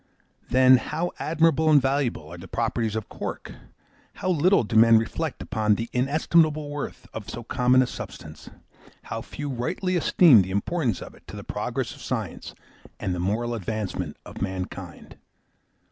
Then, 0.49 0.77
how 0.77 1.11
admirable 1.19 1.69
and 1.69 1.79
valuable 1.79 2.27
are 2.29 2.37
the 2.39 2.47
properties 2.47 2.95
of 2.95 3.07
Cork! 3.07 3.53
How 4.13 4.31
little 4.31 4.63
do 4.63 4.75
men 4.75 4.97
reflect 4.97 5.43
upon 5.43 5.75
the 5.75 5.91
inestimable 5.93 6.71
worth 6.71 7.05
of 7.13 7.29
so 7.29 7.43
common 7.43 7.83
a 7.83 7.85
substance! 7.85 8.49
How 9.03 9.21
few 9.21 9.47
rightly 9.47 9.95
esteem 9.95 10.41
the 10.41 10.49
importance 10.49 11.03
of 11.03 11.13
it 11.13 11.27
to 11.27 11.35
the 11.35 11.43
progress 11.43 11.93
of 11.93 12.01
science, 12.01 12.55
and 12.99 13.13
the 13.13 13.19
moral 13.19 13.53
advancement 13.53 14.17
of 14.25 14.41
mankind! 14.41 15.17